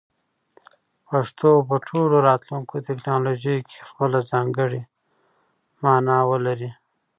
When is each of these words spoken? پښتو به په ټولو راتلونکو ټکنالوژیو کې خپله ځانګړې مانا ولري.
پښتو 1.07 1.49
به 1.55 1.63
په 1.69 1.75
ټولو 1.87 2.15
راتلونکو 2.29 2.75
ټکنالوژیو 2.87 3.65
کې 3.69 3.77
خپله 3.89 4.19
ځانګړې 4.31 4.81
مانا 5.83 6.19
ولري. 6.31 6.71